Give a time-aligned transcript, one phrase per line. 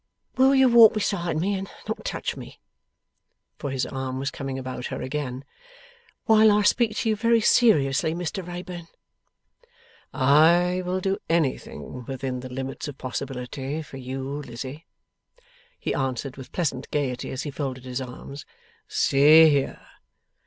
[0.35, 2.59] 'Will you walk beside me, and not touch me;'
[3.59, 5.45] for, his arm was coming about her again;
[6.25, 8.87] 'while I speak to you very seriously, Mr Wrayburn?'
[10.11, 14.87] 'I will do anything within the limits of possibility, for you, Lizzie,'
[15.77, 18.43] he answered with pleasant gaiety as he folded his arms.
[18.87, 19.81] 'See here!